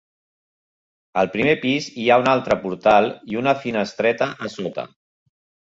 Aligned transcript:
Al 1.23 1.29
primer 1.35 1.53
pis 1.65 1.91
hi 1.91 2.07
ha 2.09 2.17
un 2.23 2.31
altre 2.33 2.59
portal 2.65 3.13
i 3.35 3.41
una 3.45 3.55
finestreta 3.69 4.33
a 4.49 4.53
sota. 4.59 4.91